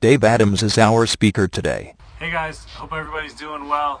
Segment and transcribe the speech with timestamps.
[0.00, 1.92] Dave Adams is our speaker today.
[2.18, 4.00] Hey guys, hope everybody's doing well.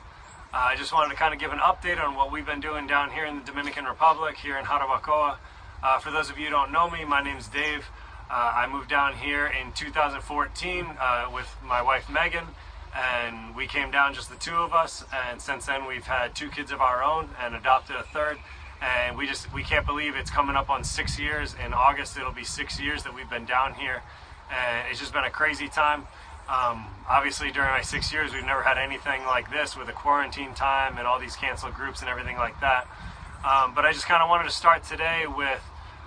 [0.50, 2.86] Uh, I just wanted to kind of give an update on what we've been doing
[2.86, 5.36] down here in the Dominican Republic, here in Jarabacoa.
[5.82, 7.84] Uh, for those of you who don't know me, my name's Dave.
[8.30, 12.46] Uh, I moved down here in 2014 uh, with my wife Megan,
[12.96, 15.04] and we came down just the two of us.
[15.12, 18.38] And since then, we've had two kids of our own and adopted a third.
[18.80, 21.54] And we just we can't believe it's coming up on six years.
[21.62, 24.02] In August, it'll be six years that we've been down here,
[24.50, 26.06] and it's just been a crazy time.
[26.48, 30.52] Um, obviously, during my six years, we've never had anything like this with a quarantine
[30.54, 32.88] time and all these canceled groups and everything like that.
[33.44, 35.62] Um, but I just kind of wanted to start today with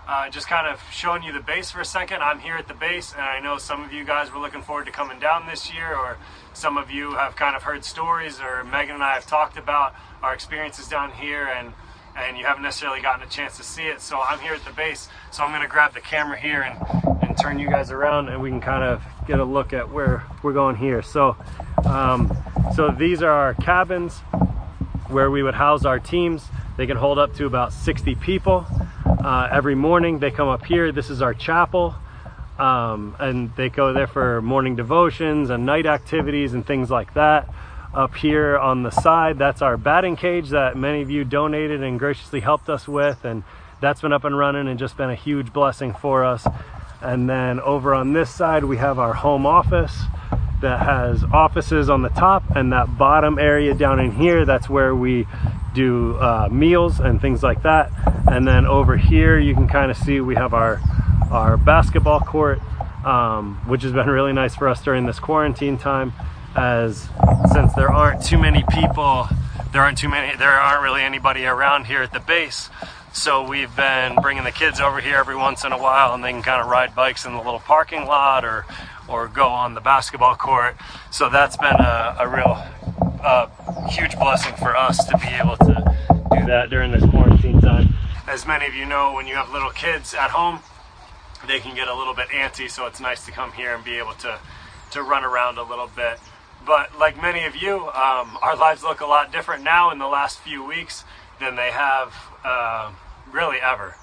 [0.08, 2.22] uh, just kind of showing you the base for a second.
[2.22, 4.86] I'm here at the base, and I know some of you guys were looking forward
[4.86, 6.18] to coming down this year, or
[6.54, 9.96] some of you have kind of heard stories, or Megan and I have talked about
[10.22, 11.74] our experiences down here, and
[12.16, 14.02] and you haven't necessarily gotten a chance to see it.
[14.02, 17.24] So I'm here at the base, so I'm going to grab the camera here and,
[17.24, 20.24] and turn you guys around, and we can kind of get a look at where
[20.42, 21.02] we're going here.
[21.02, 21.36] So,
[21.86, 22.36] um,
[22.76, 24.20] so these are our cabins
[25.08, 26.46] where we would house our teams.
[26.78, 28.66] They can hold up to about 60 people.
[29.06, 30.92] Uh, every morning they come up here.
[30.92, 31.96] This is our chapel.
[32.58, 37.50] Um, and they go there for morning devotions and night activities and things like that.
[37.94, 42.00] Up here on the side, that's our batting cage that many of you donated and
[42.00, 43.24] graciously helped us with.
[43.24, 43.44] And
[43.82, 46.48] that's been up and running and just been a huge blessing for us.
[47.02, 49.96] And then over on this side, we have our home office
[50.62, 54.96] that has offices on the top and that bottom area down in here, that's where
[54.96, 55.28] we
[55.76, 57.92] do uh, meals and things like that.
[58.26, 60.82] And then over here, you can kind of see we have our,
[61.30, 62.60] our basketball court,
[63.06, 66.12] um, which has been really nice for us during this quarantine time
[66.56, 67.10] as
[67.52, 69.28] since there aren't too many people,
[69.72, 72.70] there aren't too many, there aren't really anybody around here at the base.
[73.14, 76.32] So we've been bringing the kids over here every once in a while and they
[76.32, 78.66] can kind of ride bikes in the little parking lot or,
[79.08, 80.76] or go on the basketball court.
[81.12, 82.64] So that's been a, a real
[83.24, 83.50] a
[83.90, 85.96] huge blessing for us to be able to
[86.34, 87.96] do that during this quarantine time.
[88.28, 90.60] As many of you know, when you have little kids at home,
[91.48, 93.98] they can get a little bit antsy, so it's nice to come here and be
[93.98, 94.40] able to,
[94.92, 96.20] to run around a little bit.
[96.66, 100.08] But like many of you, um, our lives look a lot different now in the
[100.08, 101.04] last few weeks
[101.40, 102.14] than they have
[102.44, 102.92] uh,
[103.32, 103.96] really ever.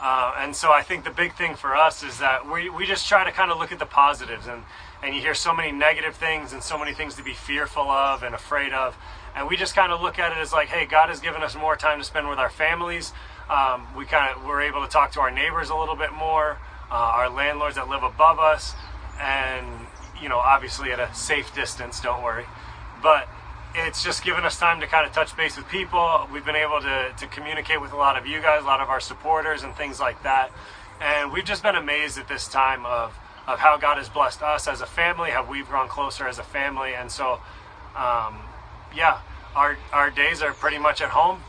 [0.00, 3.08] Uh, and so I think the big thing for us is that we, we just
[3.08, 4.62] try to kind of look at the positives and
[5.02, 8.22] and you hear so many negative things and so many things to be fearful of
[8.22, 8.96] and afraid of.
[9.36, 11.54] And we just kind of look at it as like, hey, God has given us
[11.54, 13.12] more time to spend with our families.
[13.48, 16.58] Um, we kind of we're able to talk to our neighbors a little bit more,
[16.90, 18.74] uh, our landlords that live above us,
[19.20, 19.64] and
[20.22, 22.00] you know, obviously at a safe distance.
[22.00, 22.44] Don't worry,
[23.02, 23.28] but
[23.74, 26.28] it's just given us time to kind of touch base with people.
[26.32, 28.88] We've been able to to communicate with a lot of you guys, a lot of
[28.88, 30.50] our supporters, and things like that.
[31.00, 33.14] And we've just been amazed at this time of
[33.48, 36.42] of how God has blessed us as a family, how we've grown closer as a
[36.42, 36.94] family.
[36.94, 37.40] And so,
[37.96, 38.36] um,
[38.94, 39.20] yeah,
[39.56, 41.40] our, our days are pretty much at home.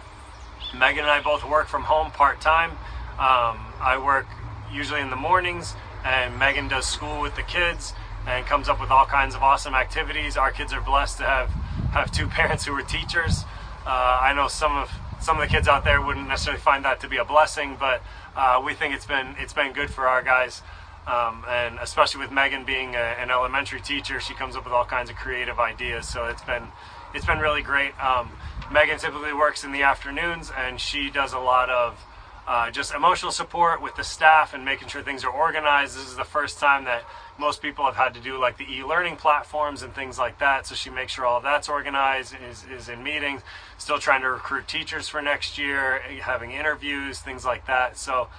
[0.73, 2.71] Megan and I both work from home part time.
[3.19, 4.27] Um, I work
[4.71, 5.75] usually in the mornings,
[6.05, 7.93] and Megan does school with the kids
[8.27, 10.37] and comes up with all kinds of awesome activities.
[10.37, 11.49] Our kids are blessed to have,
[11.91, 13.43] have two parents who are teachers.
[13.85, 14.91] Uh, I know some of
[15.21, 18.01] some of the kids out there wouldn't necessarily find that to be a blessing, but
[18.37, 20.61] uh, we think it's been it's been good for our guys.
[21.07, 24.85] Um, and especially with Megan being a, an elementary teacher, she comes up with all
[24.85, 26.07] kinds of creative ideas.
[26.07, 26.67] So it's been
[27.13, 27.91] it's been really great.
[28.03, 28.29] Um,
[28.71, 31.99] Megan typically works in the afternoons, and she does a lot of
[32.49, 35.95] uh, just emotional support with the staff and making sure things are organized.
[35.95, 37.03] This is the first time that
[37.37, 40.65] most people have had to do like the e-learning platforms and things like that.
[40.65, 43.43] So she makes sure all of that's organized, is, is in meetings,
[43.77, 47.99] still trying to recruit teachers for next year, having interviews, things like that.
[47.99, 48.29] So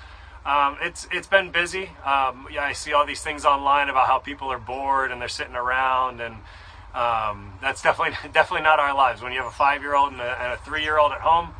[0.45, 1.91] um, it's it's been busy.
[2.05, 5.29] Um, yeah, I see all these things online about how people are bored and they're
[5.29, 6.35] sitting around, and
[6.95, 9.23] um, that's definitely definitely not our lives.
[9.23, 11.51] When you have a five year old and a, a three year old at home,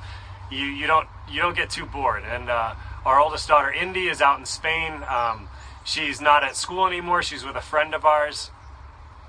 [0.51, 2.23] you you don't you don't get too bored.
[2.25, 2.75] And uh,
[3.05, 5.03] our oldest daughter Indy is out in Spain.
[5.09, 5.49] Um,
[5.85, 7.23] she's not at school anymore.
[7.23, 8.51] She's with a friend of ours.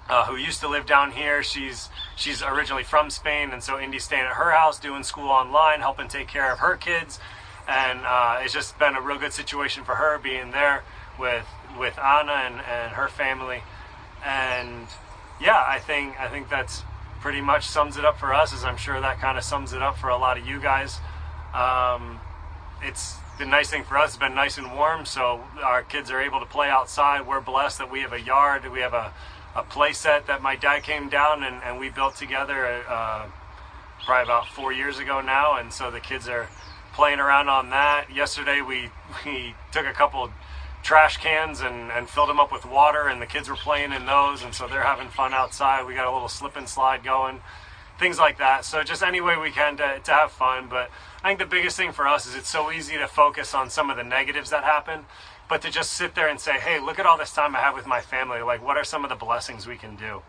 [0.09, 1.41] Uh, who used to live down here?
[1.41, 5.79] She's she's originally from Spain, and so Indy's staying at her house, doing school online,
[5.79, 7.19] helping take care of her kids
[7.67, 10.83] and uh, it's just been a real good situation for her being there
[11.19, 11.45] with
[11.79, 13.63] with Anna and, and her family,
[14.25, 14.87] and
[15.39, 16.83] yeah, I think I think that's
[17.21, 18.53] pretty much sums it up for us.
[18.53, 20.99] As I'm sure that kind of sums it up for a lot of you guys.
[21.53, 22.19] Um,
[22.81, 24.09] it's the nice thing for us.
[24.09, 27.27] It's been nice and warm, so our kids are able to play outside.
[27.27, 28.69] We're blessed that we have a yard.
[28.71, 29.13] We have a,
[29.55, 33.27] a play set that my dad came down and, and we built together uh,
[34.05, 36.47] probably about four years ago now, and so the kids are
[36.93, 38.13] playing around on that.
[38.13, 38.89] Yesterday we
[39.25, 40.29] we took a couple
[40.83, 44.05] trash cans and, and filled them up with water, and the kids were playing in
[44.05, 45.85] those, and so they're having fun outside.
[45.85, 47.41] We got a little slip and slide going,
[48.01, 48.65] things like that.
[48.65, 50.67] So just any way we can to, to have fun.
[50.67, 50.89] But
[51.23, 53.91] I think the biggest thing for us is it's so easy to focus on some
[53.91, 55.05] of the negatives that happen,
[55.47, 57.75] but to just sit there and say, hey, look at all this time I have
[57.75, 58.41] with my family.
[58.41, 60.23] Like, what are some of the blessings we can do?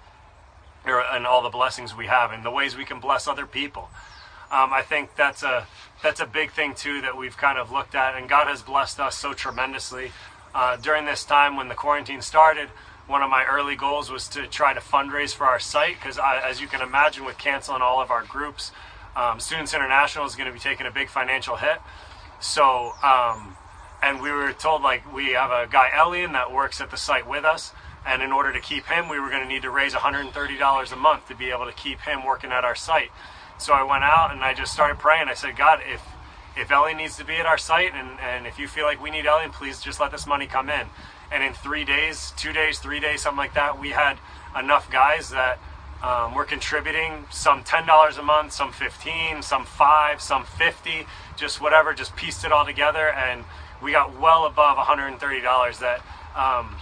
[0.84, 3.88] And all the blessings we have, and the ways we can bless other people.
[4.50, 5.66] Um, I think that's a
[6.02, 8.98] that's a big thing too that we've kind of looked at, and God has blessed
[8.98, 10.10] us so tremendously.
[10.54, 12.69] Uh, during this time when the quarantine started,
[13.06, 16.60] one of my early goals was to try to fundraise for our site because, as
[16.60, 18.72] you can imagine, with canceling all of our groups,
[19.16, 21.78] um, Students International is going to be taking a big financial hit.
[22.40, 23.56] So, um,
[24.02, 27.28] and we were told like we have a guy Elian that works at the site
[27.28, 27.72] with us,
[28.06, 30.96] and in order to keep him, we were going to need to raise $130 a
[30.96, 33.10] month to be able to keep him working at our site.
[33.58, 35.28] So I went out and I just started praying.
[35.28, 36.02] I said, God, if
[36.56, 39.10] if Ellie needs to be at our site and, and if you feel like we
[39.10, 40.87] need Ellie, please just let this money come in.
[41.32, 44.19] And in three days, two days, three days, something like that, we had
[44.58, 45.58] enough guys that
[46.02, 51.06] um, were contributing some $10 a month, some 15, some five, some 50,
[51.37, 53.08] just whatever, just pieced it all together.
[53.08, 53.44] And
[53.82, 56.00] we got well above $130 that,
[56.37, 56.76] um,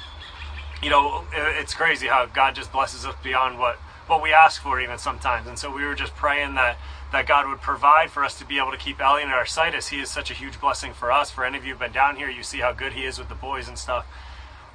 [0.83, 3.77] you know, it's crazy how God just blesses us beyond what,
[4.07, 5.47] what we ask for even sometimes.
[5.47, 6.77] And so we were just praying that
[7.13, 9.75] that God would provide for us to be able to keep Elliot at our site
[9.75, 11.31] as he is such a huge blessing for us.
[11.31, 13.29] For any of you who've been down here, you see how good he is with
[13.29, 14.07] the boys and stuff.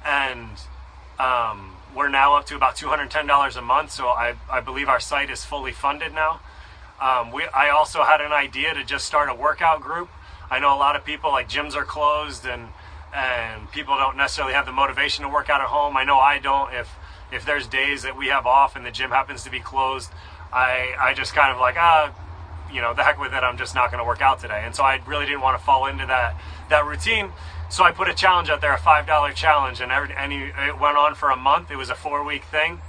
[0.06, 0.50] And
[1.18, 5.30] um, we're now up to about $210 a month, so I, I believe our site
[5.30, 6.40] is fully funded now.
[7.00, 10.08] Um, we, I also had an idea to just start a workout group.
[10.50, 12.68] I know a lot of people, like gyms are closed and
[13.14, 15.96] and people don't necessarily have the motivation to work out at home.
[15.96, 16.72] I know I don't.
[16.74, 16.94] If
[17.32, 20.10] if there's days that we have off and the gym happens to be closed,
[20.52, 22.14] I I just kind of like ah
[22.72, 24.62] you know, the heck with it, I'm just not going to work out today.
[24.64, 26.36] And so I really didn't want to fall into that
[26.68, 27.30] that routine.
[27.68, 30.78] So I put a challenge out there, a five dollar challenge, and every, and it
[30.78, 31.70] went on for a month.
[31.70, 32.80] It was a four week thing,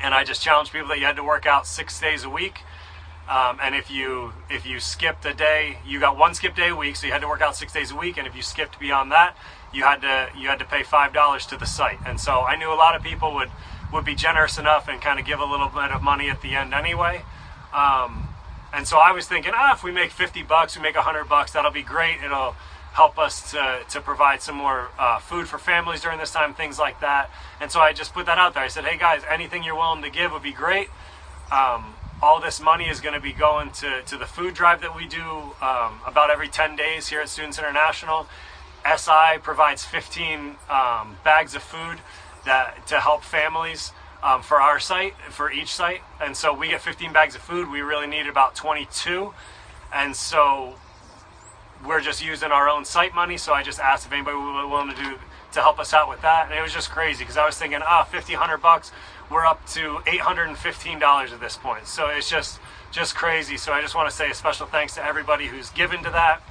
[0.00, 2.60] and I just challenged people that you had to work out six days a week.
[3.28, 6.76] Um, and if you if you skipped a day, you got one skip day a
[6.76, 8.16] week, so you had to work out six days a week.
[8.16, 9.36] And if you skipped beyond that,
[9.72, 11.98] you had to you had to pay five dollars to the site.
[12.06, 13.50] And so I knew a lot of people would
[13.92, 16.54] would be generous enough and kind of give a little bit of money at the
[16.54, 17.22] end anyway.
[17.74, 18.28] Um,
[18.72, 21.52] and so I was thinking, ah, if we make 50 bucks, we make 100 bucks,
[21.52, 22.22] that'll be great.
[22.24, 22.56] It'll
[22.92, 26.78] help us to, to provide some more uh, food for families during this time, things
[26.78, 27.30] like that.
[27.60, 28.62] And so I just put that out there.
[28.62, 30.88] I said, hey guys, anything you're willing to give would be great.
[31.50, 34.94] Um, all this money is going to be going to, to the food drive that
[34.94, 35.24] we do
[35.60, 38.28] um, about every 10 days here at Students International.
[38.84, 41.98] SI provides 15 um, bags of food
[42.44, 43.92] that to help families
[44.22, 46.00] um, for our site, for each site.
[46.20, 47.70] And so we get 15 bags of food.
[47.70, 49.32] We really need about 22.
[49.92, 50.76] And so
[51.86, 53.36] we're just using our own site money.
[53.36, 55.18] So I just asked if anybody was willing to do
[55.52, 56.46] to help us out with that.
[56.46, 58.92] And it was just crazy because I was thinking, ah, 50, 100 bucks.
[59.30, 61.86] We're up to $815 at this point.
[61.86, 63.56] So it's just just crazy.
[63.56, 66.42] So I just want to say a special thanks to everybody who's given to that.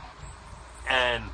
[0.90, 1.26] And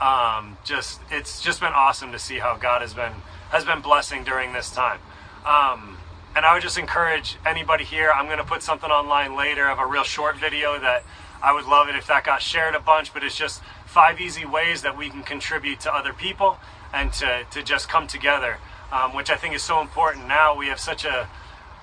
[0.00, 3.12] um, just it's just been awesome to see how God has been
[3.50, 5.00] has been blessing during this time.
[5.44, 5.98] Um,
[6.36, 8.10] and I would just encourage anybody here.
[8.10, 11.04] I'm going to put something online later of a real short video that
[11.44, 13.12] I would love it if that got shared a bunch.
[13.12, 16.58] But it's just five easy ways that we can contribute to other people
[16.92, 18.58] and to, to just come together,
[18.90, 20.26] um, which I think is so important.
[20.26, 21.28] Now we have such a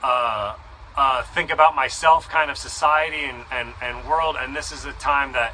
[0.04, 0.56] uh,
[0.98, 4.94] uh, think about myself kind of society and, and, and world, and this is a
[4.94, 5.53] time that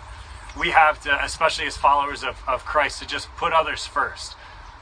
[0.60, 4.36] we have to, especially as followers of, of Christ, to just put others first.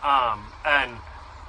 [0.04, 0.92] Um, and,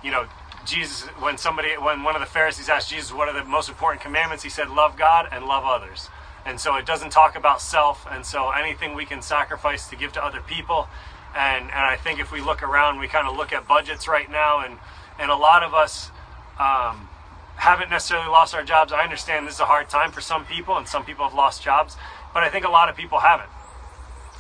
[0.03, 0.27] you know,
[0.65, 4.03] Jesus, when somebody, when one of the Pharisees asked Jesus, what are the most important
[4.03, 4.43] commandments?
[4.43, 6.09] He said, love God and love others.
[6.47, 8.07] And so it doesn't talk about self.
[8.11, 10.89] And so anything we can sacrifice to give to other people.
[11.37, 14.31] And, and I think if we look around, we kind of look at budgets right
[14.31, 14.79] now, and,
[15.19, 16.11] and a lot of us
[16.59, 17.11] um,
[17.57, 18.91] haven't necessarily lost our jobs.
[18.91, 21.63] I understand this is a hard time for some people, and some people have lost
[21.63, 21.97] jobs,
[22.33, 23.51] but I think a lot of people haven't.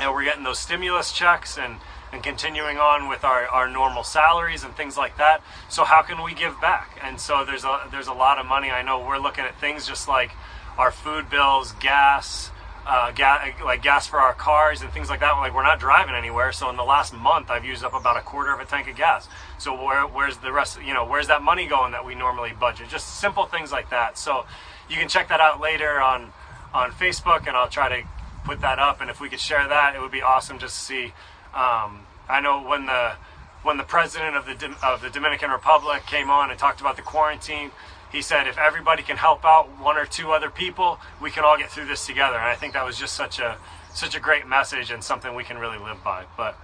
[0.00, 1.76] And we're getting those stimulus checks and
[2.12, 5.42] and continuing on with our, our normal salaries and things like that.
[5.68, 6.98] So how can we give back?
[7.02, 8.70] And so there's a there's a lot of money.
[8.70, 10.30] I know we're looking at things just like
[10.78, 12.50] our food bills, gas,
[12.86, 15.32] uh, gas like gas for our cars and things like that.
[15.32, 16.52] Like we're not driving anywhere.
[16.52, 18.96] So in the last month, I've used up about a quarter of a tank of
[18.96, 19.28] gas.
[19.58, 20.78] So where where's the rest?
[20.82, 22.88] You know, where's that money going that we normally budget?
[22.88, 24.18] Just simple things like that.
[24.18, 24.46] So
[24.88, 26.32] you can check that out later on
[26.72, 28.08] on Facebook, and I'll try to
[28.44, 29.00] put that up.
[29.00, 31.12] And if we could share that, it would be awesome just to see
[31.56, 33.14] um, I know when the
[33.62, 37.02] when the president of the of the Dominican Republic came on and talked about the
[37.02, 37.70] quarantine,
[38.12, 41.58] he said if everybody can help out one or two other people, we can all
[41.58, 42.36] get through this together.
[42.36, 43.58] And I think that was just such a
[43.92, 46.24] such a great message and something we can really live by.
[46.36, 46.56] But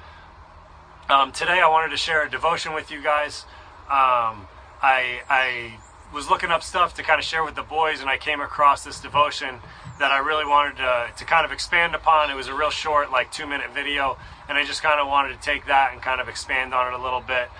[1.09, 3.45] Um, today I wanted to share a devotion with you guys.
[3.91, 4.47] Um,
[4.81, 5.75] I, I
[6.15, 8.85] was looking up stuff to kind of share with the boys, and I came across
[8.85, 9.61] this devotion
[9.99, 12.31] that I really wanted to, to kind of expand upon.
[12.31, 14.17] It was a real short, like two minute video,
[14.49, 16.99] and I just kind of wanted to take that and kind of expand on it
[16.99, 17.51] a little bit.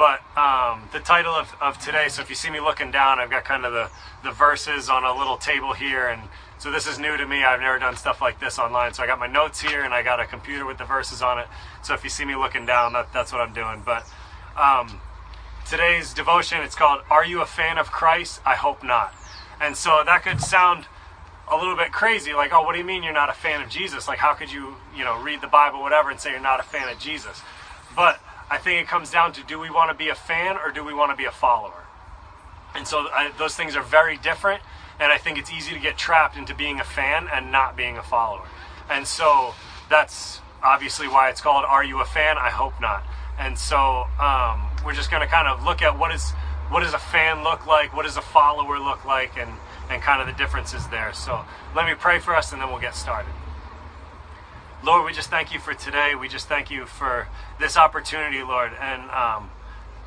[0.00, 3.28] But um, the title of, of today, so if you see me looking down, I've
[3.28, 3.90] got kind of the,
[4.24, 6.08] the verses on a little table here.
[6.08, 6.22] And
[6.56, 7.44] so this is new to me.
[7.44, 8.94] I've never done stuff like this online.
[8.94, 11.38] So I got my notes here and I got a computer with the verses on
[11.38, 11.48] it.
[11.82, 13.82] So if you see me looking down, that, that's what I'm doing.
[13.84, 14.08] But
[14.56, 15.02] um,
[15.68, 18.40] today's devotion, it's called Are You a Fan of Christ?
[18.46, 19.12] I Hope Not.
[19.60, 20.86] And so that could sound
[21.52, 23.68] a little bit crazy like oh what do you mean you're not a fan of
[23.68, 26.60] jesus like how could you you know read the bible whatever and say you're not
[26.60, 27.42] a fan of jesus
[27.96, 30.72] but I think it comes down to do we want to be a fan or
[30.72, 31.84] do we want to be a follower?
[32.74, 34.62] And so I, those things are very different.
[34.98, 37.96] And I think it's easy to get trapped into being a fan and not being
[37.96, 38.46] a follower.
[38.90, 39.54] And so
[39.88, 42.36] that's obviously why it's called Are You a Fan?
[42.36, 43.02] I hope not.
[43.38, 46.32] And so um, we're just going to kind of look at what is
[46.68, 47.96] what does a fan look like?
[47.96, 49.36] What does a follower look like?
[49.36, 49.50] And,
[49.90, 51.12] and kind of the differences there.
[51.12, 53.32] So let me pray for us and then we'll get started.
[54.82, 56.14] Lord, we just thank you for today.
[56.14, 58.72] We just thank you for this opportunity, Lord.
[58.80, 59.50] And um,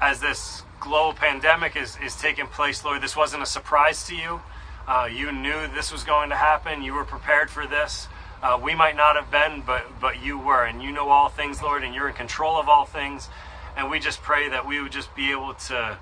[0.01, 4.41] as this global pandemic is, is taking place, Lord, this wasn't a surprise to you.
[4.87, 6.81] Uh, you knew this was going to happen.
[6.81, 8.07] You were prepared for this.
[8.41, 11.61] Uh, we might not have been, but but you were, and you know all things,
[11.61, 13.29] Lord, and you're in control of all things.
[13.77, 15.99] And we just pray that we would just be able to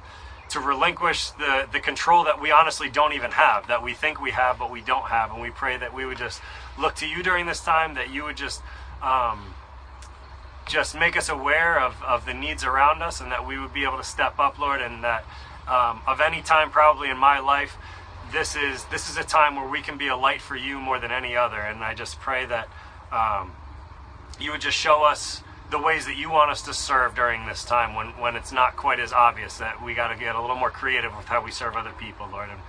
[0.49, 4.31] to relinquish the, the control that we honestly don't even have, that we think we
[4.31, 5.31] have, but we don't have.
[5.31, 6.41] And we pray that we would just
[6.79, 8.61] look to you during this time, that you would just
[9.01, 9.53] um,
[10.67, 13.83] just make us aware of, of the needs around us, and that we would be
[13.83, 15.25] able to step up, Lord, and that
[15.67, 17.77] um, of any time probably in my life,
[18.31, 20.99] this is this is a time where we can be a light for you more
[20.99, 21.59] than any other.
[21.59, 22.69] And I just pray that
[23.11, 23.51] um,
[24.39, 27.63] you would just show us the ways that you want us to serve during this
[27.63, 30.57] time when, when it's not quite as obvious that we got to get a little
[30.57, 32.49] more creative with how we serve other people, Lord.
[32.49, 32.59] And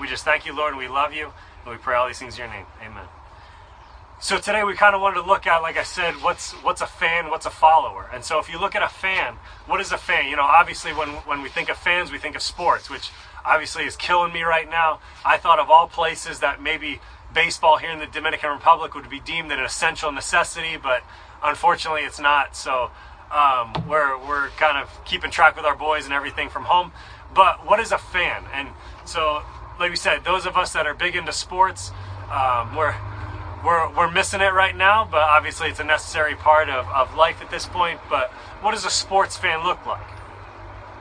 [0.00, 1.32] we just thank you, Lord, and we love you,
[1.64, 2.66] and we pray all these things in your name.
[2.82, 3.04] Amen.
[4.18, 6.86] So today we kind of wanted to look at, like I said, what's what's a
[6.86, 8.08] fan, what's a follower.
[8.12, 9.34] And so if you look at a fan,
[9.66, 10.30] what is a fan?
[10.30, 13.10] You know, obviously when when we think of fans, we think of sports, which
[13.44, 15.00] obviously is killing me right now.
[15.24, 17.00] I thought of all places that maybe
[17.34, 21.02] baseball here in the Dominican Republic would be deemed an essential necessity, but
[21.44, 22.56] unfortunately it's not.
[22.56, 22.90] So
[23.30, 26.92] um, we're, we're kind of keeping track with our boys and everything from home.
[27.34, 28.44] But what is a fan?
[28.54, 28.68] And
[29.04, 29.42] so,
[29.78, 31.90] like we said, those of us that are big into sports,
[32.32, 32.94] um, we're,
[33.66, 37.42] we're, we're missing it right now, but obviously it's a necessary part of, of life
[37.42, 37.98] at this point.
[38.08, 38.30] But
[38.62, 40.06] what does a sports fan look like?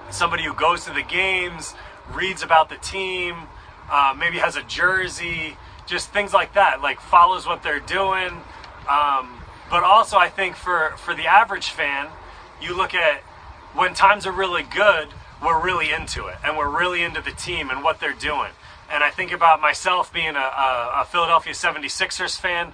[0.10, 1.76] Somebody who goes to the games,
[2.12, 3.36] reads about the team,
[3.92, 8.32] uh, maybe has a jersey, just things like that, like follows what they're doing.
[8.90, 12.08] Um, but also, I think for, for the average fan,
[12.60, 13.22] you look at
[13.76, 15.10] when times are really good,
[15.44, 18.52] we're really into it and we're really into the team and what they're doing.
[18.92, 22.74] And I think about myself being a, a, a Philadelphia 76ers fan.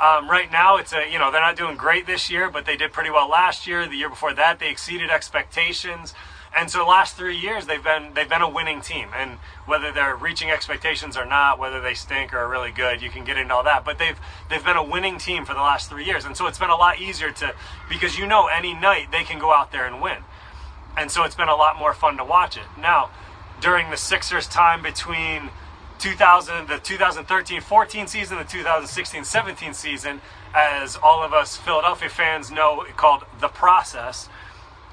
[0.00, 2.76] Um, right now, it's a you know they're not doing great this year, but they
[2.76, 3.86] did pretty well last year.
[3.86, 6.14] The year before that, they exceeded expectations.
[6.54, 9.08] And so the last three years they've been they've been a winning team.
[9.16, 13.10] And whether they're reaching expectations or not, whether they stink or are really good, you
[13.10, 13.84] can get into all that.
[13.84, 14.18] But they've
[14.50, 16.24] they've been a winning team for the last three years.
[16.24, 17.54] And so it's been a lot easier to
[17.88, 20.18] because you know any night they can go out there and win.
[20.96, 22.64] And so it's been a lot more fun to watch it.
[22.78, 23.10] Now,
[23.62, 25.48] during the Sixers time between
[25.98, 30.20] 2000 the 2013-14 season, the 2016-17 season,
[30.54, 34.28] as all of us Philadelphia fans know, called the process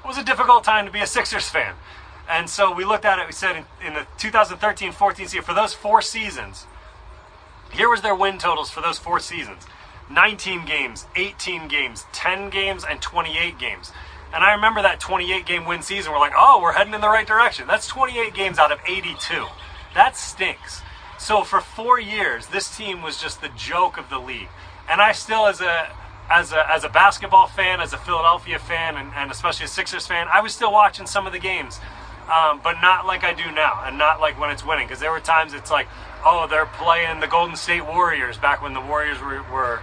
[0.02, 1.74] it was a difficult time to be a Sixers fan.
[2.28, 5.54] And so we looked at it, we said in, in the 2013 14 season, for
[5.54, 6.66] those four seasons,
[7.70, 9.66] here was their win totals for those four seasons
[10.10, 13.92] 19 games, 18 games, 10 games, and 28 games.
[14.32, 16.12] And I remember that 28 game win season.
[16.12, 17.66] We're like, oh, we're heading in the right direction.
[17.66, 19.46] That's 28 games out of 82.
[19.94, 20.82] That stinks.
[21.18, 24.48] So for four years, this team was just the joke of the league.
[24.88, 25.92] And I still, as a
[26.30, 30.06] as a, as a basketball fan, as a Philadelphia fan, and, and especially a Sixers
[30.06, 31.80] fan, I was still watching some of the games,
[32.32, 34.86] um, but not like I do now, and not like when it's winning.
[34.86, 35.88] Because there were times it's like,
[36.24, 39.82] oh, they're playing the Golden State Warriors back when the Warriors were, were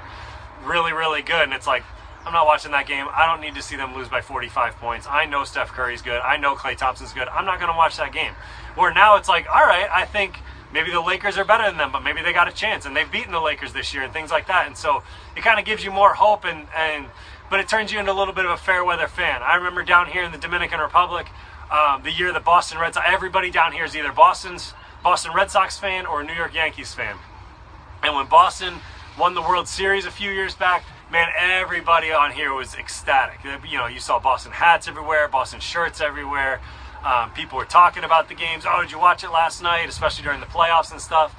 [0.63, 1.83] really, really good, and it's like,
[2.27, 3.07] I'm not watching that game.
[3.13, 5.07] I don't need to see them lose by 45 points.
[5.09, 6.19] I know Steph Curry's good.
[6.19, 7.29] I know Klay Thompson's good.
[7.29, 8.33] I'm not going to watch that game.
[8.75, 10.39] Where now it's like, all right, I think
[10.73, 13.09] maybe the Lakers are better than them, but maybe they got a chance and they've
[13.09, 14.67] beaten the Lakers this year and things like that.
[14.67, 15.03] And so
[15.37, 17.05] it kind of gives you more hope and, and
[17.49, 19.41] but it turns you into a little bit of a fair weather fan.
[19.41, 21.27] I remember down here in the Dominican Republic,
[21.71, 25.49] um, the year the Boston Red Sox, everybody down here is either Boston's Boston Red
[25.49, 27.15] Sox fan or a New York Yankees fan.
[28.03, 28.73] And when Boston
[29.17, 33.39] won the World Series a few years back, man, everybody on here was ecstatic.
[33.43, 36.59] You know, you saw Boston hats everywhere, Boston shirts everywhere.
[37.05, 38.65] Um, people were talking about the games.
[38.67, 39.87] Oh, did you watch it last night?
[39.87, 41.35] Especially during the playoffs and stuff.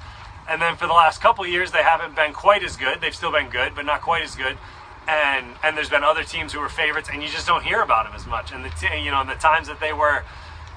[0.47, 3.01] And then for the last couple years, they haven't been quite as good.
[3.01, 4.57] They've still been good, but not quite as good.
[5.07, 8.05] And and there's been other teams who were favorites, and you just don't hear about
[8.05, 8.51] them as much.
[8.51, 10.23] And the t- you know, in the times that they were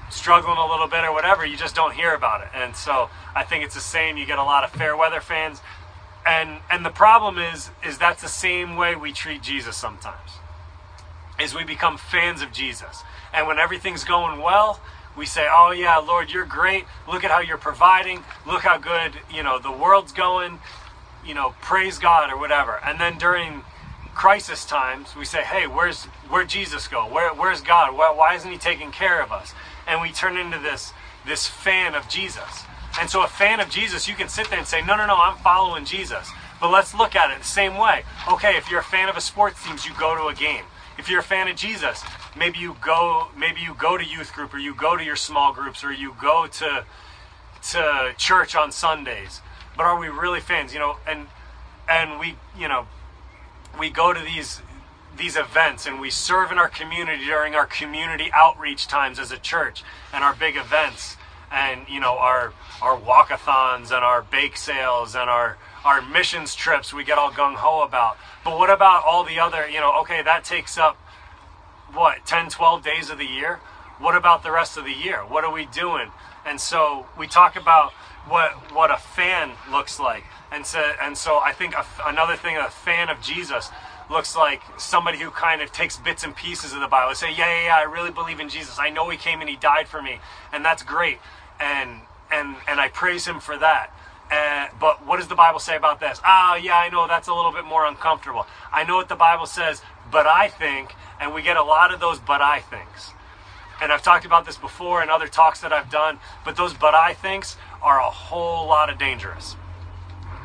[0.09, 2.49] struggling a little bit or whatever, you just don't hear about it.
[2.53, 4.17] And so I think it's the same.
[4.17, 5.61] You get a lot of fair weather fans,
[6.25, 10.31] and and the problem is is that's the same way we treat Jesus sometimes.
[11.39, 13.03] Is we become fans of Jesus,
[13.33, 14.79] and when everything's going well,
[15.17, 16.85] we say, "Oh yeah, Lord, you're great.
[17.07, 18.23] Look at how you're providing.
[18.45, 20.59] Look how good you know the world's going.
[21.25, 23.63] You know, praise God or whatever." And then during
[24.13, 27.07] crisis times, we say, "Hey, where's where Jesus go?
[27.07, 27.95] Where where's God?
[27.95, 29.53] Why, why isn't He taking care of us?"
[29.87, 30.93] And we turn into this
[31.25, 32.63] this fan of Jesus.
[32.99, 35.15] And so, a fan of Jesus, you can sit there and say, "No, no, no,
[35.15, 38.05] I'm following Jesus." But let's look at it the same way.
[38.31, 40.63] Okay, if you're a fan of a sports team, you go to a game.
[40.97, 42.03] If you're a fan of Jesus,
[42.37, 45.51] maybe you go maybe you go to youth group or you go to your small
[45.51, 46.85] groups or you go to
[47.71, 49.41] to church on Sundays.
[49.75, 50.73] But are we really fans?
[50.73, 51.27] You know, and
[51.89, 52.87] and we, you know,
[53.79, 54.61] we go to these
[55.17, 59.37] these events and we serve in our community during our community outreach times as a
[59.37, 61.17] church and our big events
[61.53, 66.93] and you know our our walkathons and our bake sales and our our missions trips
[66.93, 68.17] we get all gung ho about.
[68.43, 70.97] But what about all the other you know okay that takes up
[71.93, 73.59] what 10 12 days of the year?
[73.99, 75.19] What about the rest of the year?
[75.19, 76.09] What are we doing?
[76.45, 77.93] And so we talk about
[78.27, 80.23] what what a fan looks like.
[80.51, 83.69] And so and so i think a, another thing a fan of jesus
[84.09, 87.47] looks like somebody who kind of takes bits and pieces of the bible say yeah
[87.47, 88.77] yeah yeah i really believe in jesus.
[88.77, 90.19] I know he came and he died for me.
[90.51, 91.17] And that's great
[91.63, 91.89] and
[92.31, 93.93] and and i praise him for that
[94.33, 96.19] uh, but what does the Bible say about this?
[96.23, 98.47] Ah, yeah, I know that's a little bit more uncomfortable.
[98.71, 101.99] I know what the Bible says, but I think, and we get a lot of
[101.99, 103.11] those but I thinks.
[103.79, 106.95] And I've talked about this before in other talks that I've done, but those but
[106.95, 109.55] I thinks are a whole lot of dangerous.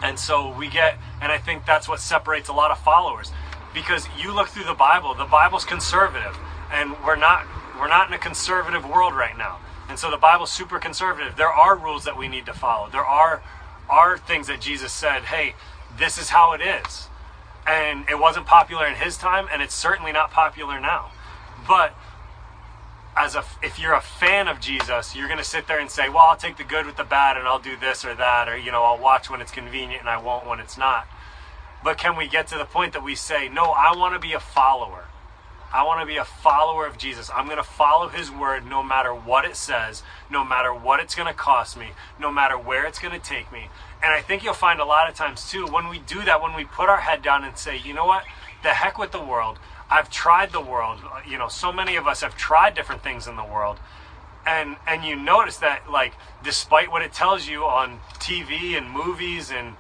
[0.03, 3.33] And so we get, and I think that's what separates a lot of followers.
[3.73, 6.37] Because you look through the Bible, the Bible's conservative,
[6.73, 7.47] and we're not
[7.79, 9.59] we're not in a conservative world right now.
[9.89, 11.37] And so the Bible's super conservative.
[11.37, 12.89] There are rules that we need to follow.
[12.91, 13.43] There are
[13.89, 15.55] are things that Jesus said, hey,
[15.99, 17.09] this is how it is.
[17.67, 21.11] And it wasn't popular in his time, and it's certainly not popular now.
[21.67, 21.95] But
[23.17, 26.09] as a, if you're a fan of Jesus, you're going to sit there and say,
[26.09, 28.57] well, I'll take the good with the bad, and I'll do this or that, or
[28.57, 31.07] you know, I'll watch when it's convenient and I won't when it's not.
[31.83, 34.33] But can we get to the point that we say, no, I want to be
[34.35, 35.05] a follower.
[35.71, 37.31] I want to be a follower of Jesus.
[37.35, 41.15] I'm going to follow his word no matter what it says, no matter what it's
[41.15, 43.69] going to cost me, no matter where it's going to take me.
[44.03, 46.55] And I think you'll find a lot of times too, when we do that, when
[46.55, 48.25] we put our head down and say, you know what,
[48.63, 49.59] the heck with the world.
[49.91, 51.01] I've tried the world.
[51.29, 53.79] You know, so many of us have tried different things in the world.
[54.47, 59.51] And, and you notice that like despite what it tells you on TV and movies
[59.51, 59.77] and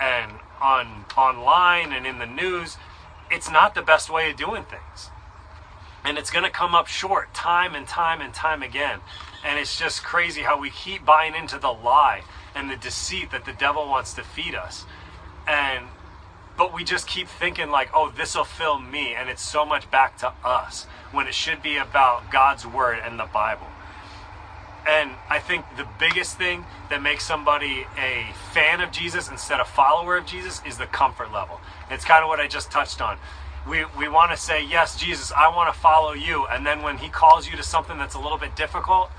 [0.00, 2.76] and on online and in the news,
[3.30, 5.10] it's not the best way of doing things
[6.04, 9.00] and it's going to come up short time and time and time again.
[9.44, 12.22] And it's just crazy how we keep buying into the lie
[12.54, 14.84] and the deceit that the devil wants to feed us.
[15.46, 15.86] And
[16.56, 19.90] but we just keep thinking like, "Oh, this will fill me," and it's so much
[19.90, 23.66] back to us when it should be about God's word and the Bible.
[24.86, 29.66] And I think the biggest thing that makes somebody a fan of Jesus instead of
[29.66, 31.60] follower of Jesus is the comfort level.
[31.90, 33.18] It's kind of what I just touched on
[33.68, 36.46] we, we want to say, Yes, Jesus, I want to follow you.
[36.46, 39.10] And then when he calls you to something that's a little bit difficult,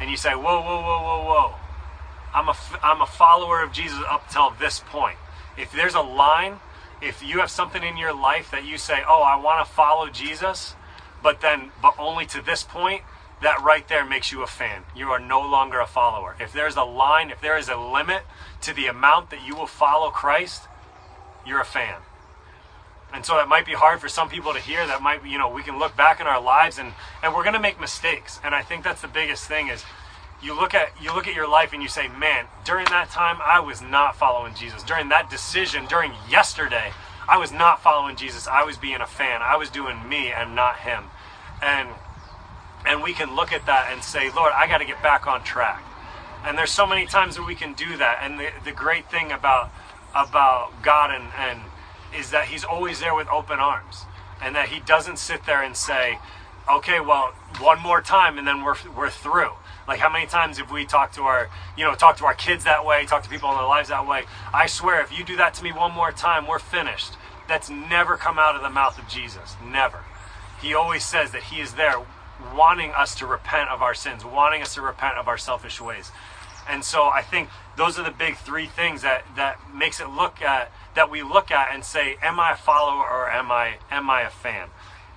[0.00, 1.54] and you say, Whoa, whoa, whoa, whoa, whoa.
[2.34, 5.18] I'm a, I'm a follower of Jesus up till this point.
[5.56, 6.58] If there's a line,
[7.00, 10.08] if you have something in your life that you say, Oh, I want to follow
[10.08, 10.74] Jesus,
[11.22, 13.02] but then, but only to this point,
[13.42, 14.84] that right there makes you a fan.
[14.94, 16.36] You are no longer a follower.
[16.40, 18.22] If there's a line, if there is a limit
[18.62, 20.62] to the amount that you will follow Christ,
[21.44, 21.96] you're a fan
[23.14, 25.48] and so that might be hard for some people to hear that might you know
[25.48, 28.40] we can look back in our lives and and we're going to make mistakes.
[28.44, 29.84] And i think that's the biggest thing is
[30.42, 33.38] you look at you look at your life and you say man during that time
[33.44, 34.82] i was not following jesus.
[34.82, 36.92] During that decision during yesterday
[37.28, 38.46] i was not following jesus.
[38.48, 39.42] I was being a fan.
[39.42, 41.04] I was doing me and not him.
[41.60, 41.88] And
[42.84, 45.44] and we can look at that and say lord i got to get back on
[45.44, 45.82] track.
[46.44, 48.18] And there's so many times that we can do that.
[48.20, 49.70] And the, the great thing about
[50.14, 51.60] about god and and
[52.16, 54.04] is that he's always there with open arms
[54.42, 56.18] and that he doesn't sit there and say,
[56.70, 59.52] okay, well, one more time and then we're, we're through.
[59.86, 62.64] Like how many times have we talked to our, you know, talk to our kids
[62.64, 64.24] that way, talk to people in their lives that way?
[64.54, 67.14] I swear, if you do that to me one more time, we're finished.
[67.48, 69.56] that's never come out of the mouth of Jesus.
[69.64, 70.04] Never.
[70.60, 71.96] He always says that He is there
[72.54, 76.10] wanting us to repent of our sins, wanting us to repent of our selfish ways.
[76.68, 80.40] And so I think those are the big three things that, that makes it look
[80.40, 84.10] at that we look at and say, Am I a follower or am I am
[84.10, 84.68] I a fan?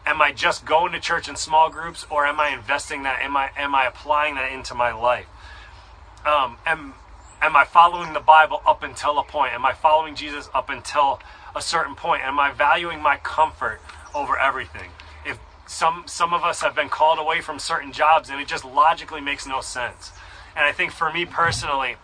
[0.06, 3.22] Am I just going to church in small groups or am I investing that?
[3.22, 5.28] Am I am I applying that into my life?
[6.26, 6.94] Um, am
[7.42, 9.54] am I following the Bible up until a point?
[9.54, 11.20] Am I following Jesus up until
[11.56, 12.24] a certain point?
[12.24, 13.82] Am I valuing my comfort
[14.14, 14.92] over everything?
[15.26, 18.66] If some some of us have been called away from certain jobs and it just
[18.66, 20.12] logically makes no sense.
[20.56, 21.98] And I think for me personally,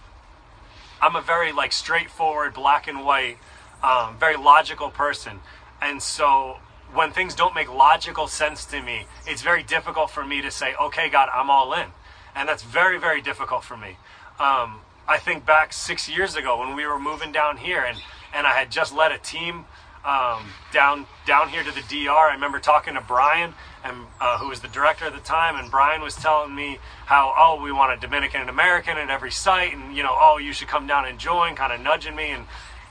[1.02, 3.38] I'm a very like straightforward, black and white,
[3.84, 5.40] um, very logical person.
[5.82, 6.58] And so
[6.94, 10.76] when things don't make logical sense to me, it's very difficult for me to say,
[10.76, 11.88] okay, God, I'm all in.
[12.36, 13.98] And that's very, very difficult for me.
[14.40, 17.98] Um, I think back six years ago when we were moving down here and,
[18.34, 19.66] and I had just led a team
[20.04, 22.10] um, down down here to the DR.
[22.10, 25.70] I remember talking to Brian, and uh, who was the director at the time, and
[25.70, 29.74] Brian was telling me how oh we want a Dominican and American at every site,
[29.74, 32.46] and you know oh you should come down and join, kind of nudging me, and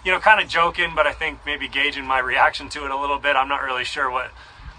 [0.05, 3.01] you know kind of joking, but I think maybe gauging my reaction to it a
[3.01, 3.37] little bit.
[3.37, 4.31] I'm not really sure what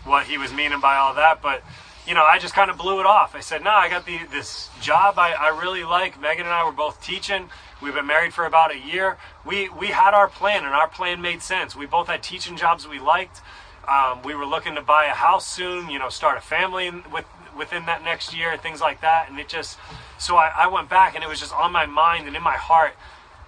[0.03, 1.63] what he was meaning by all that, but
[2.07, 3.35] you know, I just kind of blew it off.
[3.35, 6.19] I said, no, I got the, this job I, I really like.
[6.19, 7.49] Megan and I were both teaching.
[7.81, 9.17] We've been married for about a year.
[9.45, 11.75] We, we had our plan, and our plan made sense.
[11.75, 13.41] We both had teaching jobs we liked.
[13.87, 17.25] Um, we were looking to buy a house soon, you know, start a family with,
[17.55, 19.29] within that next year, things like that.
[19.29, 19.77] And it just,
[20.17, 22.57] so I, I went back, and it was just on my mind and in my
[22.57, 22.93] heart,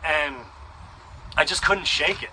[0.03, 0.35] and
[1.35, 2.29] I just couldn't shake it.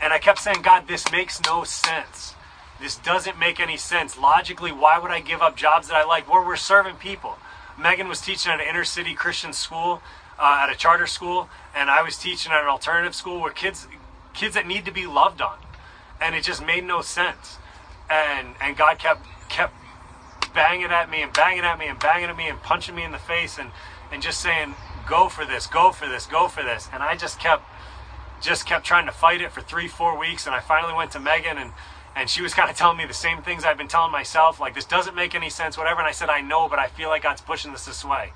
[0.00, 2.34] And I kept saying, God, this makes no sense.
[2.80, 4.16] This doesn't make any sense.
[4.16, 7.36] Logically, why would I give up jobs that I like where we're serving people?
[7.76, 10.00] Megan was teaching at an inner city Christian school,
[10.38, 13.88] uh, at a charter school, and I was teaching at an alternative school where kids
[14.34, 15.58] kids that need to be loved on.
[16.20, 17.58] And it just made no sense.
[18.08, 19.74] And and God kept kept
[20.54, 23.12] banging at me and banging at me and banging at me and punching me in
[23.12, 23.70] the face and
[24.12, 24.74] and just saying,
[25.08, 27.64] "Go for this, go for this, go for this." And I just kept
[28.40, 31.20] just kept trying to fight it for 3 4 weeks and I finally went to
[31.20, 31.72] Megan and
[32.18, 34.74] and she was kind of telling me the same things I've been telling myself, like
[34.74, 36.00] this doesn't make any sense, whatever.
[36.00, 38.32] And I said, I know, but I feel like God's pushing this this way.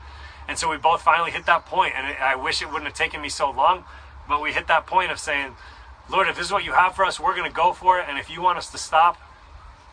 [0.47, 3.21] And so we both finally hit that point, and I wish it wouldn't have taken
[3.21, 3.85] me so long,
[4.29, 5.57] but we hit that point of saying,
[6.09, 8.07] Lord, if this is what you have for us, we're going to go for it.
[8.09, 9.19] And if you want us to stop,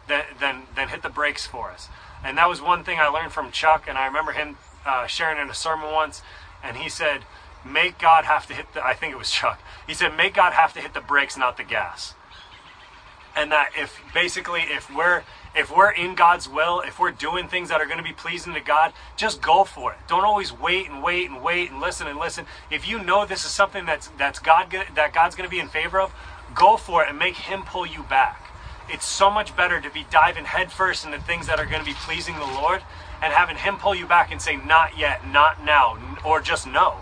[0.07, 1.87] then then then hit the brakes for us.
[2.23, 5.41] And that was one thing I learned from Chuck, and I remember him uh, sharing
[5.41, 6.21] in a sermon once,
[6.63, 7.21] and he said,
[7.65, 9.59] "Make God have to hit the." I think it was Chuck.
[9.89, 12.13] He said, "Make God have to hit the brakes, not the gas."
[13.35, 15.23] and that if basically if we're
[15.55, 18.53] if we're in God's will, if we're doing things that are going to be pleasing
[18.53, 19.97] to God, just go for it.
[20.07, 22.45] Don't always wait and wait and wait and listen and listen.
[22.69, 25.69] If you know this is something that's that's God that God's going to be in
[25.69, 26.13] favor of,
[26.53, 28.51] go for it and make Him pull you back.
[28.89, 31.95] It's so much better to be diving headfirst into things that are going to be
[32.05, 32.81] pleasing the Lord
[33.21, 36.97] and having Him pull you back and say, "Not yet, not now," or just no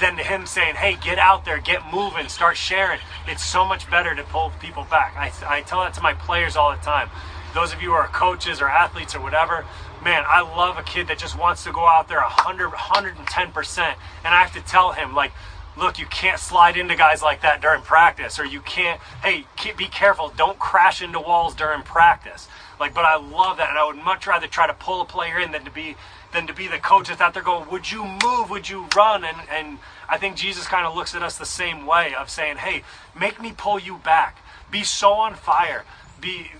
[0.00, 3.00] than him saying, hey, get out there, get moving, start sharing.
[3.26, 5.14] It's so much better to pull people back.
[5.16, 7.10] I, I tell that to my players all the time.
[7.54, 9.64] Those of you who are coaches or athletes or whatever,
[10.04, 13.78] man, I love a kid that just wants to go out there 100, 110%.
[13.78, 15.32] And I have to tell him, like,
[15.76, 19.86] look, you can't slide into guys like that during practice, or you can't, hey, be
[19.86, 22.48] careful, don't crash into walls during practice.
[22.80, 25.38] Like, but I love that, and I would much rather try to pull a player
[25.38, 25.96] in than to be
[26.32, 28.50] than to be the coach that's out there going, would you move?
[28.50, 29.24] Would you run?
[29.24, 32.58] And, and I think Jesus kind of looks at us the same way of saying,
[32.58, 32.82] hey,
[33.18, 34.38] make me pull you back.
[34.70, 35.84] Be so on fire.
[36.20, 36.50] Be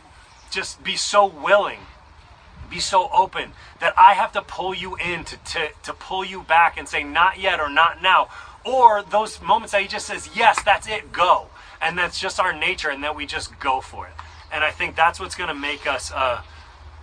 [0.50, 1.80] just be so willing.
[2.70, 6.42] Be so open that I have to pull you in to, to, to pull you
[6.42, 8.28] back and say, not yet or not now.
[8.64, 11.46] Or those moments that he just says, yes, that's it, go.
[11.80, 14.14] And that's just our nature and that we just go for it.
[14.52, 16.10] And I think that's what's going to make us.
[16.10, 16.42] Uh,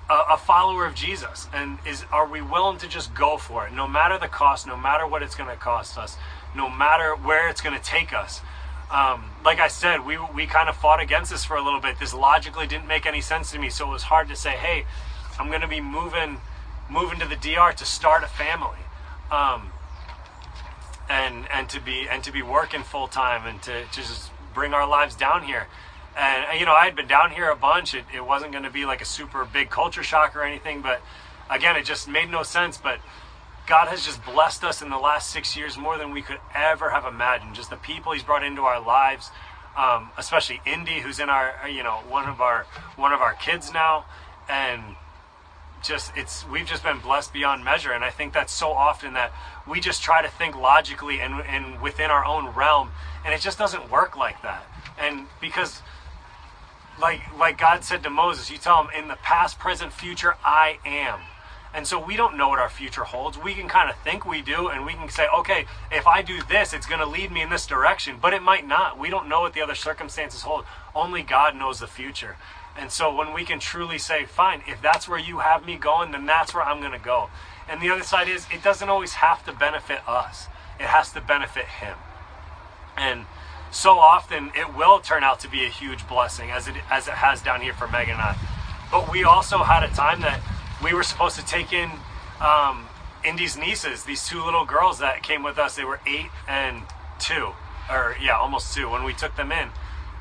[0.09, 1.47] a, a follower of Jesus?
[1.53, 4.77] And is are we willing to just go for it, no matter the cost, no
[4.77, 6.17] matter what it's going to cost us,
[6.55, 8.41] no matter where it's going to take us?
[8.91, 11.99] Um, like I said, we we kind of fought against this for a little bit.
[11.99, 14.85] This logically didn't make any sense to me, so it was hard to say, "Hey,
[15.39, 16.37] I'm going to be moving
[16.89, 18.77] moving to the DR to start a family."
[19.31, 19.71] Um,
[21.09, 24.73] and and to be and to be working full time and to, to just bring
[24.73, 25.67] our lives down here
[26.15, 27.93] and, you know, I had been down here a bunch.
[27.93, 31.02] It, it wasn't going to be like a super big culture shock or anything, but
[31.49, 32.78] again, it just made no sense.
[32.78, 32.99] But
[33.67, 36.89] God has just blessed us in the last six years more than we could ever
[36.89, 37.56] have imagined.
[37.56, 39.32] Just the people He's brought into our lives,
[39.78, 43.73] um, especially Indy, who's in our, you know, one of our one of our kids
[43.73, 44.06] now,
[44.49, 44.95] and
[45.82, 47.91] just it's we've just been blessed beyond measure.
[47.91, 49.32] And I think that's so often that
[49.67, 52.91] we just try to think logically and, and within our own realm,
[53.26, 54.63] and it just doesn't work like that.
[54.99, 55.82] And because
[56.99, 60.79] like like God said to Moses, you tell him in the past, present, future, I
[60.86, 61.19] am.
[61.73, 63.36] And so we don't know what our future holds.
[63.36, 66.39] We can kind of think we do, and we can say, okay, if I do
[66.43, 68.99] this, it's going to lead me in this direction, but it might not.
[68.99, 70.65] We don't know what the other circumstances hold.
[70.93, 72.38] Only God knows the future.
[72.77, 76.12] And so when we can truly say, fine, if that's where you have me going,
[76.12, 77.29] then that's where I'm going to go.
[77.67, 80.47] And the other side is, it doesn't always have to benefit us,
[80.79, 81.97] it has to benefit Him.
[82.95, 83.25] And
[83.73, 87.15] so often it will turn out to be a huge blessing, as it, as it
[87.15, 88.38] has down here for Megan and I.
[88.91, 90.39] But we also had a time that
[90.83, 91.89] we were supposed to take in
[92.39, 92.86] um,
[93.25, 95.75] Indy's nieces, these two little girls that came with us.
[95.75, 96.83] They were eight and
[97.19, 97.53] two,
[97.89, 99.69] or yeah, almost two when we took them in.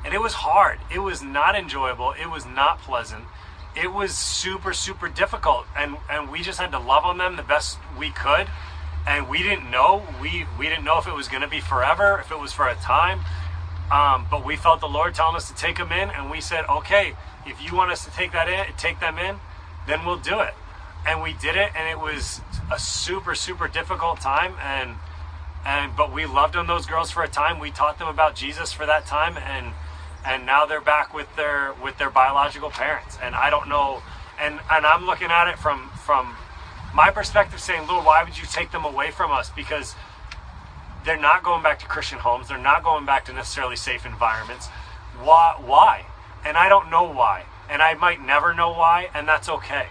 [0.03, 0.79] And it was hard.
[0.91, 2.13] It was not enjoyable.
[2.19, 3.25] It was not pleasant.
[3.75, 5.65] It was super, super difficult.
[5.77, 8.47] And, and we just had to love on them the best we could.
[9.05, 10.03] And we didn't know.
[10.21, 12.67] We, we didn't know if it was going to be forever, if it was for
[12.67, 13.19] a time.
[13.93, 16.09] Um, but we felt the Lord telling us to take them in.
[16.09, 17.13] And we said, okay,
[17.45, 19.35] if you want us to take that in, take them in,
[19.85, 20.55] then we'll do it.
[21.05, 24.55] And we did it, and it was a super, super difficult time.
[24.59, 24.95] And
[25.65, 27.59] and but we loved on those girls for a time.
[27.59, 29.73] We taught them about Jesus for that time, and
[30.25, 33.17] and now they're back with their with their biological parents.
[33.21, 34.01] And I don't know,
[34.39, 36.33] and and I'm looking at it from from
[36.95, 39.49] my perspective, saying, Lord, why would you take them away from us?
[39.49, 39.95] Because
[41.05, 42.49] they're not going back to Christian homes.
[42.49, 44.67] They're not going back to necessarily safe environments.
[45.21, 45.55] Why?
[45.63, 46.05] Why?
[46.45, 49.87] And I don't know why and I might never know why, and that's okay.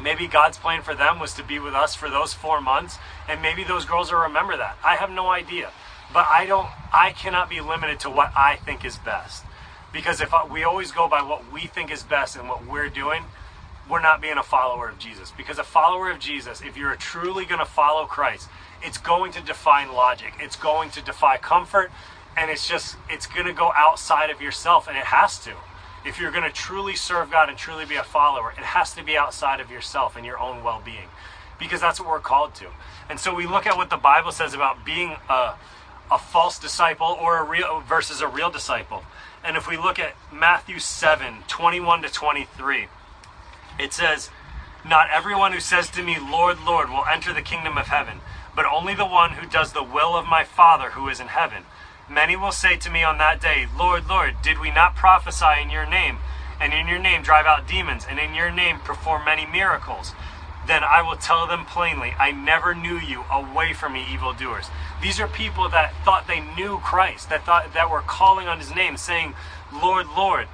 [0.00, 3.40] Maybe God's plan for them was to be with us for those four months, and
[3.40, 4.76] maybe those girls will remember that.
[4.84, 5.70] I have no idea.
[6.12, 9.44] But I don't, I cannot be limited to what I think is best.
[9.92, 13.24] Because if we always go by what we think is best and what we're doing,
[13.88, 15.32] we're not being a follower of Jesus.
[15.34, 18.48] Because a follower of Jesus, if you're truly going to follow Christ,
[18.86, 21.90] it's going to define logic, it's going to defy comfort,
[22.36, 25.52] and it's just, it's going to go outside of yourself, and it has to
[26.06, 29.02] if you're going to truly serve God and truly be a follower, it has to
[29.02, 31.08] be outside of yourself and your own well being
[31.58, 32.66] because that's what we're called to.
[33.10, 35.54] And so we look at what the Bible says about being a,
[36.10, 39.02] a false disciple or a real versus a real disciple.
[39.44, 42.86] And if we look at Matthew 7 21 to 23,
[43.78, 44.30] it says,
[44.84, 48.20] Not everyone who says to me, Lord, Lord, will enter the kingdom of heaven,
[48.56, 51.64] but only the one who does the will of my Father who is in heaven.
[52.08, 55.68] Many will say to me on that day, Lord, Lord, did we not prophesy in
[55.70, 56.18] your name,
[56.58, 60.14] and in your name drive out demons, and in your name perform many miracles?
[60.66, 63.24] Then I will tell them plainly, I never knew you.
[63.30, 64.66] Away from me, evildoers.
[65.02, 68.74] These are people that thought they knew Christ, that thought that were calling on his
[68.74, 69.34] name, saying,
[69.72, 70.48] Lord, Lord.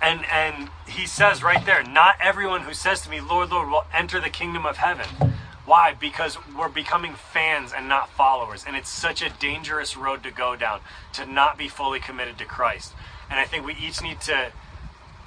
[0.00, 3.84] And and he says right there, not everyone who says to me, Lord, Lord, will
[3.92, 5.32] enter the kingdom of heaven
[5.64, 5.94] why?
[5.98, 8.64] Because we're becoming fans and not followers.
[8.66, 10.80] And it's such a dangerous road to go down
[11.14, 12.94] to not be fully committed to Christ.
[13.30, 14.52] And I think we each need to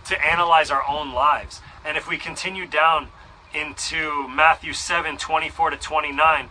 [0.06, 1.62] to analyze our own lives.
[1.84, 3.08] And if we continue down
[3.56, 6.50] into Matthew 7, 24 to 29,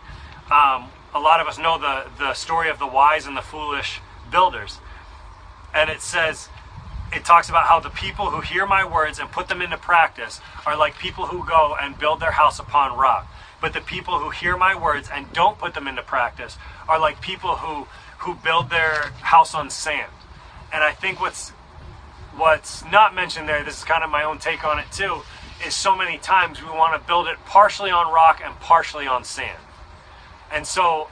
[0.51, 4.01] um, a lot of us know the, the story of the wise and the foolish
[4.29, 4.79] builders.
[5.73, 6.49] And it says,
[7.13, 10.41] it talks about how the people who hear my words and put them into practice
[10.65, 13.27] are like people who go and build their house upon rock.
[13.65, 16.55] But the people who hear my words and don't put them into practice
[16.87, 17.87] are like people who
[18.19, 20.11] who build their house on sand.
[20.71, 21.49] And I think what's
[22.37, 25.23] what's not mentioned there, this is kind of my own take on it too,
[25.65, 29.23] is so many times we want to build it partially on rock and partially on
[29.23, 29.57] sand.
[30.51, 31.07] And so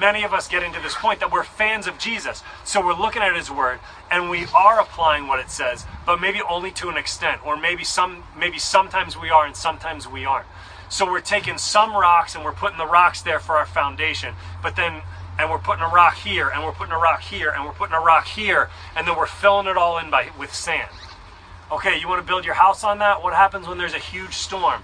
[0.00, 2.42] many of us get into this point that we're fans of Jesus.
[2.64, 3.78] So we're looking at his word
[4.10, 7.84] and we are applying what it says, but maybe only to an extent or maybe
[7.84, 10.48] some maybe sometimes we are and sometimes we aren't.
[10.92, 14.76] So we're taking some rocks and we're putting the rocks there for our foundation, but
[14.76, 15.00] then
[15.38, 17.94] and we're putting a rock here and we're putting a rock here and we're putting
[17.94, 20.90] a rock here and then we're filling it all in by with sand.
[21.72, 23.22] Okay, you want to build your house on that?
[23.22, 24.82] What happens when there's a huge storm?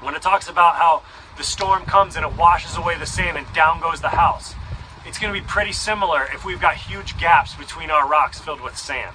[0.00, 1.04] When it talks about how
[1.38, 4.56] the storm comes and it washes away the sand and down goes the house.
[5.06, 8.62] It's going to be pretty similar if we've got huge gaps between our rocks filled
[8.62, 9.14] with sand.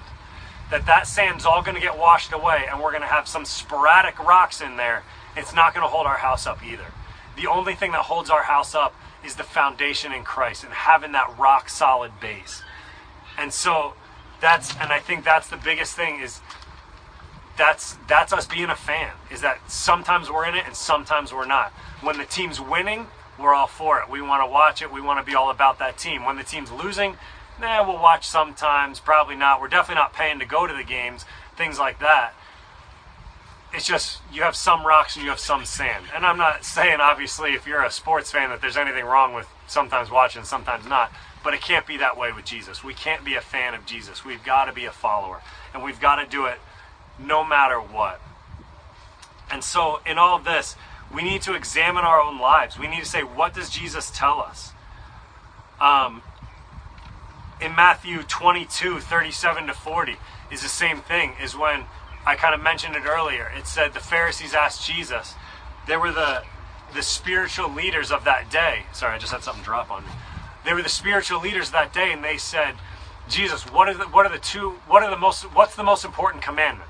[0.71, 3.43] That that sand's all going to get washed away and we're going to have some
[3.43, 5.03] sporadic rocks in there
[5.35, 6.85] it's not going to hold our house up either.
[7.35, 8.95] The only thing that holds our house up
[9.25, 12.61] is the foundation in Christ and having that rock solid base.
[13.37, 13.93] And so
[14.39, 16.39] that's and I think that's the biggest thing is
[17.57, 21.45] that's that's us being a fan is that sometimes we're in it and sometimes we're
[21.45, 21.71] not.
[22.01, 23.07] When the team's winning,
[23.39, 24.09] we're all for it.
[24.09, 24.91] We want to watch it.
[24.91, 26.23] We want to be all about that team.
[26.23, 27.17] When the team's losing,
[27.59, 29.59] nah, we'll watch sometimes, probably not.
[29.59, 31.25] We're definitely not paying to go to the games,
[31.57, 32.33] things like that
[33.75, 36.05] it's just you have some rocks and you have some sand.
[36.15, 39.47] And I'm not saying, obviously, if you're a sports fan, that there's anything wrong with
[39.67, 41.11] sometimes watching, sometimes not.
[41.43, 42.83] But it can't be that way with Jesus.
[42.83, 44.23] We can't be a fan of Jesus.
[44.23, 45.41] We've got to be a follower.
[45.73, 46.57] And we've got to do it
[47.19, 48.21] no matter what.
[49.51, 50.75] And so, in all of this,
[51.13, 52.79] we need to examine our own lives.
[52.79, 54.71] We need to say, what does Jesus tell us?
[55.79, 56.23] Um,
[57.61, 60.15] in Matthew 22, 37 to 40,
[60.51, 61.83] is the same thing, is when
[62.25, 63.51] I kind of mentioned it earlier.
[63.55, 65.35] It said the Pharisees asked Jesus.
[65.87, 66.43] They were the
[66.93, 68.83] the spiritual leaders of that day.
[68.93, 70.11] Sorry, I just had something drop on me.
[70.63, 72.75] They were the spiritual leaders that day, and they said,
[73.29, 76.05] Jesus, what are the what are the two what are the most what's the most
[76.05, 76.89] important commandment?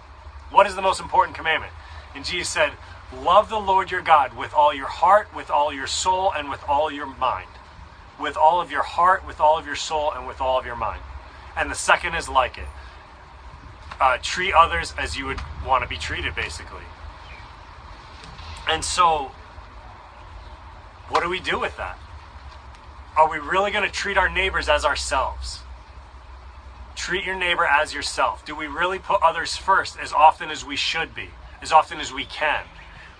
[0.52, 1.74] What is the most important commandment?
[2.13, 2.71] And Jesus said,
[3.13, 6.63] Love the Lord your God with all your heart, with all your soul, and with
[6.67, 7.50] all your mind.
[8.19, 10.78] With all of your heart, with all of your soul, and with all of your
[10.78, 11.02] mind.
[11.58, 12.67] And the second is like it
[14.00, 16.84] uh, treat others as you would want to be treated, basically.
[18.68, 19.32] And so,
[21.10, 21.98] what do we do with that?
[23.18, 25.60] Are we really going to treat our neighbors as ourselves?
[26.96, 28.44] Treat your neighbor as yourself.
[28.46, 31.30] Do we really put others first as often as we should be,
[31.62, 32.64] as often as we can?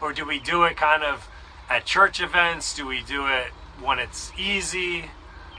[0.02, 1.28] Or do we do it kind of
[1.70, 2.76] at church events?
[2.76, 3.48] Do we do it
[3.82, 5.06] when it's easy?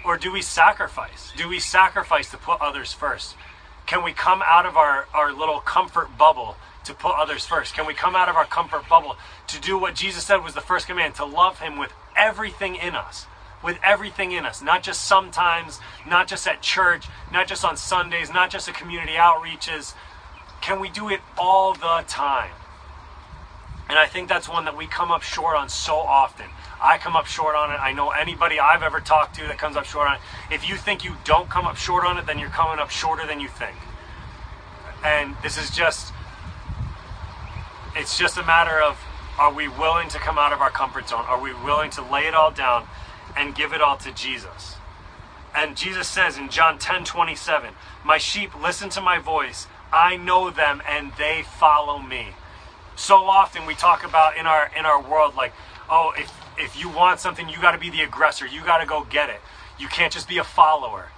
[0.05, 1.33] Or do we sacrifice?
[1.37, 3.37] Do we sacrifice to put others first?
[3.87, 7.75] Can we come out of our, our little comfort bubble to put others first?
[7.75, 10.61] Can we come out of our comfort bubble to do what Jesus said was the
[10.61, 13.27] first command to love Him with everything in us?
[13.63, 18.33] With everything in us, not just sometimes, not just at church, not just on Sundays,
[18.33, 19.95] not just at community outreaches.
[20.61, 22.53] Can we do it all the time?
[23.89, 26.47] And I think that's one that we come up short on so often.
[26.83, 27.79] I come up short on it.
[27.81, 30.21] I know anybody I've ever talked to that comes up short on it.
[30.51, 33.27] If you think you don't come up short on it, then you're coming up shorter
[33.27, 33.77] than you think.
[35.05, 36.13] And this is just,
[37.95, 38.99] it's just a matter of
[39.39, 41.25] are we willing to come out of our comfort zone?
[41.27, 42.87] Are we willing to lay it all down
[43.37, 44.77] and give it all to Jesus?
[45.55, 47.73] And Jesus says in John 10 27,
[48.05, 49.67] My sheep listen to my voice.
[49.93, 52.29] I know them and they follow me.
[52.97, 55.53] So often we talk about in our in our world like,
[55.89, 58.47] oh, if if you want something, you got to be the aggressor.
[58.47, 59.41] You got to go get it.
[59.79, 61.11] You can't just be a follower.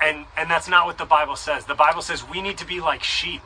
[0.00, 1.64] And and that's not what the Bible says.
[1.64, 3.42] The Bible says we need to be like sheep.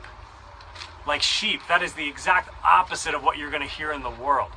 [1.07, 1.61] Like sheep.
[1.67, 4.51] That is the exact opposite of what you're going to hear in the world.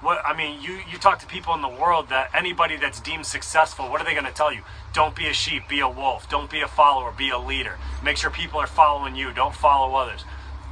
[0.00, 3.26] What I mean, you you talk to people in the world that anybody that's deemed
[3.26, 4.62] successful, what are they going to tell you?
[4.92, 6.28] Don't be a sheep, be a wolf.
[6.28, 7.78] Don't be a follower, be a leader.
[8.02, 9.32] Make sure people are following you.
[9.32, 10.22] Don't follow others.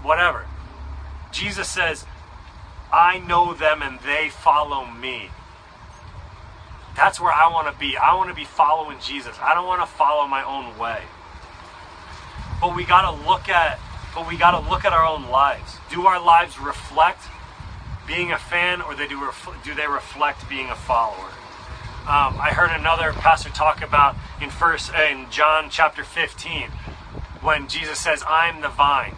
[0.02, 0.46] Whatever.
[1.32, 2.04] Jesus says,
[2.92, 5.30] I know them and they follow me.
[6.96, 7.96] That's where I want to be.
[7.96, 9.36] I want to be following Jesus.
[9.40, 11.02] I don't want to follow my own way.
[12.60, 13.80] But we got to look at
[14.14, 15.78] but we got to look at our own lives.
[15.90, 17.24] Do our lives reflect
[18.06, 21.30] being a fan or they do, ref- do they reflect being a follower?
[22.02, 26.68] Um, I heard another pastor talk about in first in John chapter 15
[27.40, 29.16] when Jesus says, "I'm the vine,"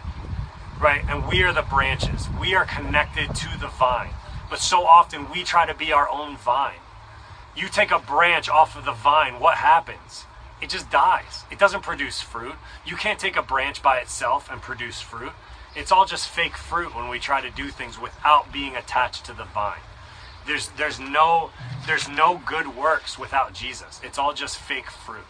[0.79, 2.29] right, and we are the branches.
[2.39, 4.11] We are connected to the vine,
[4.51, 6.84] but so often we try to be our own vine.
[7.55, 10.25] You take a branch off of the vine, what happens?
[10.61, 11.43] It just dies.
[11.51, 12.55] It doesn't produce fruit.
[12.85, 15.31] You can't take a branch by itself and produce fruit.
[15.75, 19.33] It's all just fake fruit when we try to do things without being attached to
[19.33, 19.81] the vine.
[20.47, 21.51] There's there's no
[21.87, 23.99] there's no good works without Jesus.
[24.03, 25.25] It's all just fake fruit.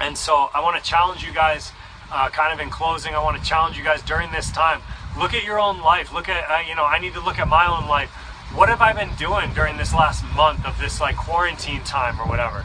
[0.00, 1.72] And so I want to challenge you guys,
[2.10, 3.14] uh, kind of in closing.
[3.14, 4.80] I want to challenge you guys during this time.
[5.18, 6.12] Look at your own life.
[6.12, 8.10] Look at uh, you know I need to look at my own life
[8.54, 12.26] what have I been doing during this last month of this like quarantine time or
[12.26, 12.60] whatever?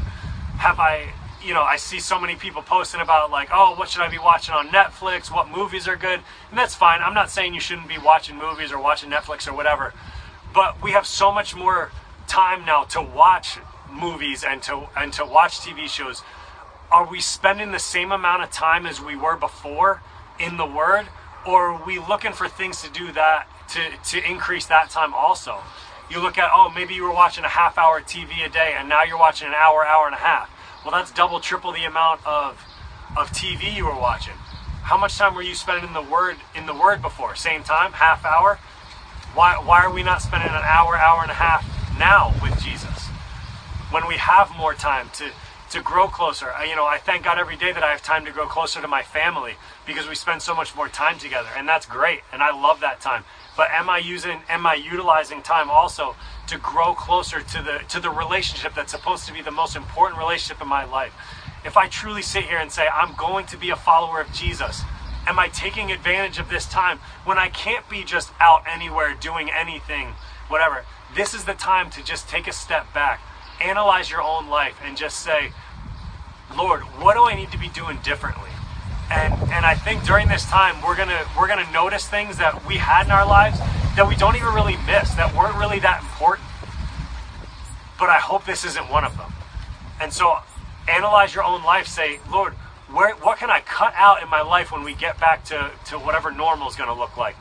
[0.60, 4.02] Have I, you know, I see so many people posting about like, oh, what should
[4.02, 5.32] I be watching on Netflix?
[5.34, 6.19] What movies are good?
[6.50, 7.00] And that's fine.
[7.02, 9.93] I'm not saying you shouldn't be watching movies or watching Netflix or whatever.
[10.54, 11.91] But we have so much more
[12.28, 13.58] time now to watch
[13.89, 16.21] movies and to and to watch TV shows.
[16.91, 20.02] Are we spending the same amount of time as we were before
[20.38, 21.08] in the Word,
[21.45, 25.60] or are we looking for things to do that to, to increase that time also.
[26.10, 28.88] You look at, oh, maybe you were watching a half hour TV a day and
[28.88, 30.50] now you're watching an hour, hour and a half.
[30.84, 32.64] Well, that's double, triple the amount of,
[33.18, 34.36] of TV you were watching.
[34.84, 37.36] How much time were you spending in the Word in the Word before?
[37.36, 38.58] Same time, half hour?
[39.34, 41.68] Why, why are we not spending an hour, hour and a half
[42.00, 43.08] now with Jesus?
[43.92, 45.32] When we have more time to,
[45.72, 46.52] to grow closer.
[46.52, 48.82] I, you know, I thank God every day that I have time to grow closer
[48.82, 49.56] to my family
[49.86, 53.02] because we spend so much more time together, and that's great, and I love that
[53.02, 53.26] time.
[53.58, 58.00] But am I using, am I utilizing time also to grow closer to the to
[58.00, 61.12] the relationship that's supposed to be the most important relationship in my life?
[61.66, 64.84] If I truly sit here and say I'm going to be a follower of Jesus,
[65.26, 69.50] am I taking advantage of this time when I can't be just out anywhere doing
[69.50, 70.14] anything,
[70.50, 70.86] whatever?
[71.16, 73.20] This is the time to just take a step back,
[73.60, 75.52] analyze your own life, and just say,
[76.56, 78.46] Lord, what do I need to be doing differently?
[79.10, 82.76] And and I think during this time we're gonna we're gonna notice things that we
[82.76, 83.60] had in our lives
[83.96, 86.48] that we don't even really miss, that weren't really that important.
[88.00, 89.34] But I hope this isn't one of them.
[90.00, 90.38] And so
[90.88, 92.54] analyze your own life, say, Lord,
[92.90, 95.98] where, what can I cut out in my life when we get back to, to
[95.98, 97.36] whatever normal is going to look like?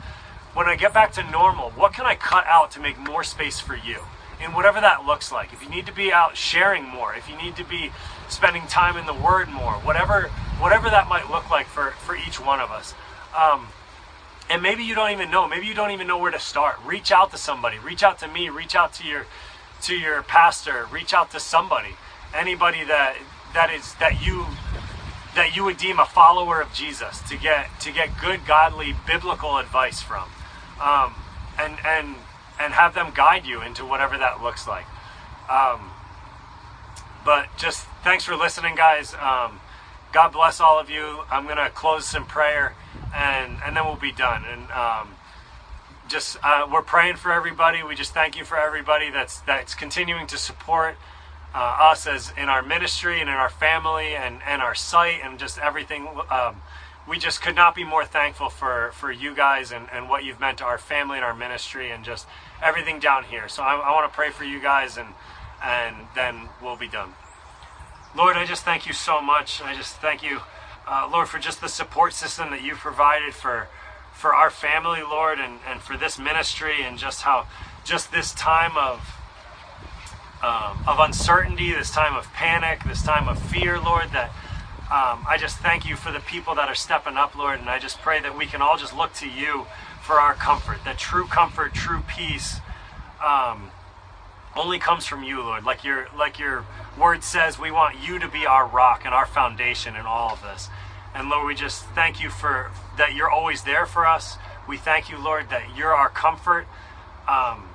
[0.53, 3.59] When I get back to normal, what can I cut out to make more space
[3.59, 3.99] for you?
[4.41, 5.53] And whatever that looks like.
[5.53, 7.91] If you need to be out sharing more, if you need to be
[8.29, 12.39] spending time in the Word more, whatever whatever that might look like for, for each
[12.39, 12.93] one of us.
[13.37, 13.67] Um,
[14.49, 15.47] and maybe you don't even know.
[15.47, 16.75] Maybe you don't even know where to start.
[16.85, 17.77] Reach out to somebody.
[17.79, 18.49] Reach out to me.
[18.49, 19.25] Reach out to your
[19.83, 20.87] to your pastor.
[20.91, 21.95] Reach out to somebody.
[22.33, 23.17] Anybody that
[23.53, 24.45] that is that you
[25.35, 29.57] that you would deem a follower of Jesus to get to get good, godly, biblical
[29.57, 30.29] advice from,
[30.81, 31.13] um,
[31.59, 32.15] and and
[32.59, 34.85] and have them guide you into whatever that looks like.
[35.49, 35.91] Um,
[37.23, 39.13] but just thanks for listening, guys.
[39.13, 39.59] Um,
[40.17, 41.19] God bless all of you.
[41.29, 42.73] I'm gonna close some prayer,
[43.13, 44.45] and and then we'll be done.
[44.45, 45.09] And um,
[46.09, 47.83] just uh, we're praying for everybody.
[47.83, 50.95] We just thank you for everybody that's that's continuing to support
[51.53, 55.37] uh, us as in our ministry and in our family and, and our site and
[55.37, 56.07] just everything.
[56.31, 56.63] Um,
[57.07, 60.39] we just could not be more thankful for, for you guys and, and what you've
[60.39, 62.25] meant to our family and our ministry and just
[62.59, 63.47] everything down here.
[63.47, 65.09] So I, I want to pray for you guys and,
[65.63, 67.13] and then we'll be done.
[68.17, 69.61] Lord, I just thank you so much.
[69.61, 70.39] I just thank you,
[70.87, 73.67] uh, Lord, for just the support system that you've provided for
[74.11, 77.45] for our family, Lord, and, and for this ministry and just how
[77.85, 79.15] just this time of
[80.41, 84.31] um, of uncertainty, this time of panic, this time of fear, Lord, that
[84.89, 87.77] um, I just thank you for the people that are stepping up, Lord, and I
[87.77, 89.67] just pray that we can all just look to you
[90.01, 92.61] for our comfort, that true comfort, true peace
[93.23, 93.69] um,
[94.57, 95.63] only comes from you, Lord.
[95.63, 96.65] Like your like your
[96.97, 100.41] word says, we want you to be our rock and our foundation in all of
[100.41, 100.69] this.
[101.13, 104.37] And Lord, we just thank you for that you're always there for us.
[104.67, 106.67] We thank you, Lord, that you're our comfort.
[107.27, 107.69] Um,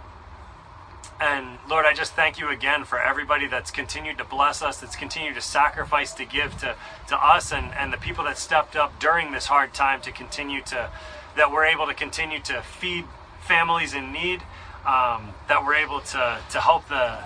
[1.21, 4.97] and Lord, I just thank you again for everybody that's continued to bless us, that's
[4.97, 6.75] continued to sacrifice to give to,
[7.09, 10.61] to us and, and the people that stepped up during this hard time to continue
[10.63, 10.91] to,
[11.37, 13.05] that we're able to continue to feed
[13.41, 14.43] families in need,
[14.87, 17.19] um, that we're able to, to help the,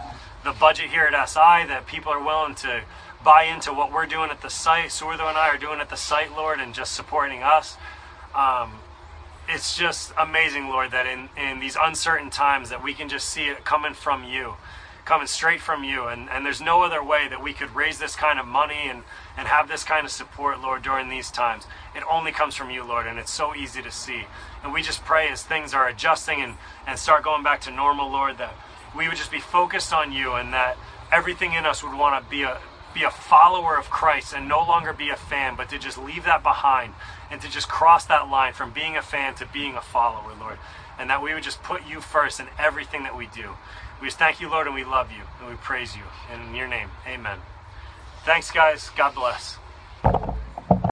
[0.45, 2.83] the budget here at SI, that people are willing to
[3.25, 5.97] buy into what we're doing at the site, Surtho and I are doing at the
[5.97, 7.77] site, Lord, and just supporting us.
[8.35, 8.73] Um,
[9.49, 13.45] it's just amazing, Lord, that in, in these uncertain times that we can just see
[13.45, 14.55] it coming from you,
[15.05, 16.07] coming straight from you.
[16.07, 19.03] And, and there's no other way that we could raise this kind of money and,
[19.37, 21.67] and have this kind of support, Lord, during these times.
[21.95, 24.25] It only comes from you, Lord, and it's so easy to see.
[24.67, 26.55] And we just pray as things are adjusting and,
[26.89, 28.53] and start going back to normal, Lord, that
[28.97, 30.77] we would just be focused on you and that
[31.13, 32.59] everything in us would want to be a
[32.93, 36.25] be a follower of Christ and no longer be a fan, but to just leave
[36.25, 36.95] that behind
[37.31, 40.59] and to just cross that line from being a fan to being a follower, Lord.
[40.99, 43.51] And that we would just put you first in everything that we do.
[44.01, 46.03] We just thank you, Lord, and we love you and we praise you.
[46.35, 47.39] In your name, amen.
[48.25, 48.91] Thanks, guys.
[48.97, 49.59] God bless.